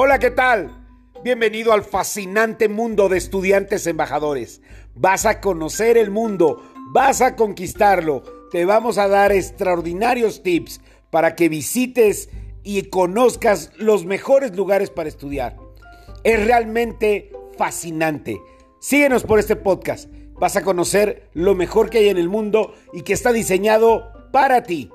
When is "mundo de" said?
2.68-3.18